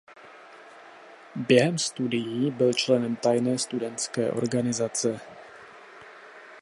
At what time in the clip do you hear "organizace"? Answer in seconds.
4.31-5.19